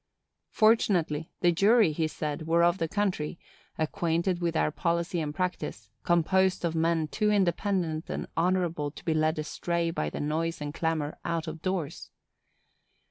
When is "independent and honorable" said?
7.29-8.89